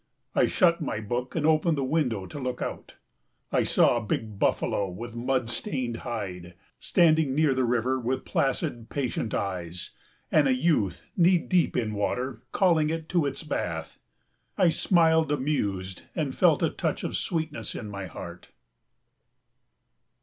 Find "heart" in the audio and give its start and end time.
18.07-18.49